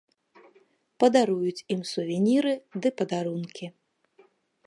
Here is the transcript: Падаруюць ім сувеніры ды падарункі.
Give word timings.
Падаруюць 1.03 1.65
ім 1.75 1.81
сувеніры 1.91 2.53
ды 2.85 2.89
падарункі. 3.01 3.65